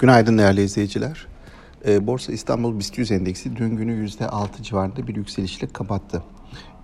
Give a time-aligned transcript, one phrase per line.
[0.00, 1.26] Günaydın değerli izleyiciler.
[1.86, 6.22] E, Borsa İstanbul BIST 100 endeksi dün günü %6 civarında bir yükselişle kapattı.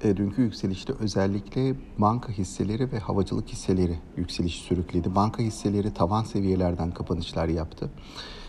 [0.05, 5.15] E, dünkü yükselişte özellikle banka hisseleri ve havacılık hisseleri yükselişi sürükledi.
[5.15, 7.91] Banka hisseleri tavan seviyelerden kapanışlar yaptı.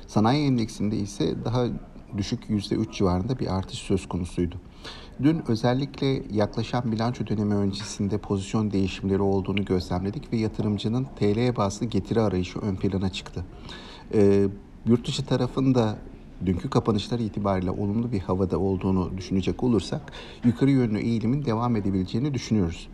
[0.08, 1.66] Sanayi endeksinde ise daha
[2.18, 4.56] düşük %3 civarında bir artış söz konusuydu.
[5.24, 12.22] Dün özellikle yaklaşan bilanço dönemi öncesinde pozisyon değişimleri olduğunu gözlemledik ve yatırımcının TL'ye bazlı getiri
[12.22, 13.46] arayışı ön plana çıktı.
[14.14, 14.48] E,
[14.86, 15.98] yurt dışı tarafında
[16.46, 20.02] dünkü kapanışlar itibariyle olumlu bir havada olduğunu düşünecek olursak
[20.44, 22.88] yukarı yönlü eğilimin devam edebileceğini düşünüyoruz.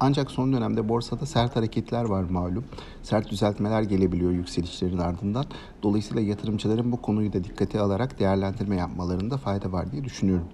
[0.00, 2.64] Ancak son dönemde borsada sert hareketler var malum.
[3.02, 5.44] Sert düzeltmeler gelebiliyor yükselişlerin ardından.
[5.82, 10.46] Dolayısıyla yatırımcıların bu konuyu da dikkate alarak değerlendirme yapmalarında fayda var diye düşünüyorum.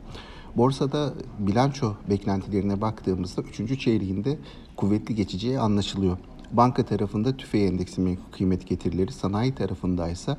[0.57, 3.81] Borsada bilanço beklentilerine baktığımızda 3.
[3.81, 4.39] çeyreğinde
[4.77, 6.19] kuvvetli geçeceği anlaşılıyor.
[6.53, 10.37] Banka tarafında tüfe endeksi menkul kıymet getirileri, sanayi tarafında ise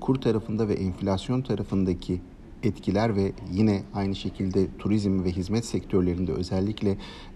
[0.00, 2.20] kur tarafında ve enflasyon tarafındaki
[2.62, 6.90] etkiler ve yine aynı şekilde turizm ve hizmet sektörlerinde özellikle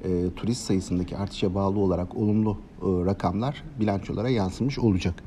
[0.05, 5.22] e, turist sayısındaki artışa bağlı olarak olumlu e, rakamlar bilançolara yansımış olacak.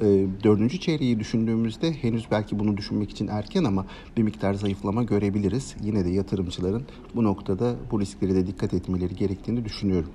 [0.00, 5.76] E, dördüncü çeyreği düşündüğümüzde henüz belki bunu düşünmek için erken ama bir miktar zayıflama görebiliriz.
[5.82, 6.82] Yine de yatırımcıların
[7.14, 10.10] bu noktada bu riskleri de dikkat etmeleri gerektiğini düşünüyorum.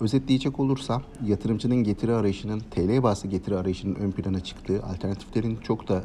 [0.00, 6.04] Özetleyecek olursam yatırımcının getiri arayışının, TL bazlı getiri arayışının ön plana çıktığı, alternatiflerin çok da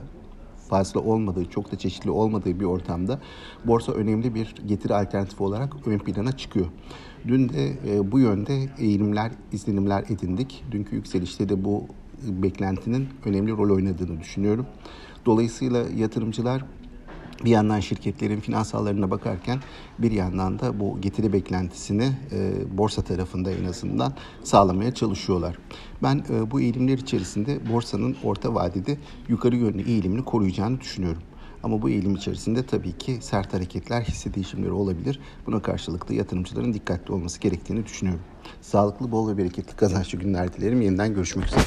[0.70, 3.20] fazla olmadığı, çok da çeşitli olmadığı bir ortamda
[3.66, 6.66] borsa önemli bir getiri alternatifi olarak ön plana çıkıyor.
[7.28, 10.64] Dün de e, bu yönde eğilimler, izlenimler edindik.
[10.72, 11.88] Dünkü yükselişte de bu
[12.24, 14.66] beklentinin önemli rol oynadığını düşünüyorum.
[15.26, 16.66] Dolayısıyla yatırımcılar
[17.46, 19.60] bir yandan şirketlerin finansallarına bakarken
[20.00, 25.58] bir yandan da bu getiri beklentisini e, borsa tarafında en azından sağlamaya çalışıyorlar.
[26.04, 31.22] Ben e, bu eğilimler içerisinde borsanın orta vadede yukarı yönlü eğilimini koruyacağını düşünüyorum.
[31.64, 35.20] Ama bu eğilim içerisinde tabii ki sert hareketler, hisse değişimleri olabilir.
[35.46, 38.24] Buna karşılık da yatırımcıların dikkatli olması gerektiğini düşünüyorum.
[38.62, 40.82] Sağlıklı, bol ve bereketli kazançlı günler dilerim.
[40.82, 41.64] Yeniden görüşmek üzere.